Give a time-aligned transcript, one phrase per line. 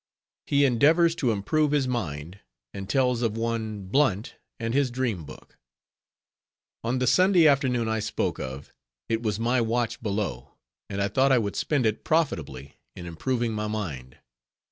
[0.47, 2.39] HE ENDEAVORS TO IMPROVE HIS MIND;
[2.73, 5.59] AND TELLS OF ONE BLUNT AND HIS DREAM BOOK
[6.83, 8.73] On the Sunday afternoon I spoke of,
[9.09, 10.53] it was my watch below,
[10.89, 14.17] and I thought I would spend it profitably, in improving my mind.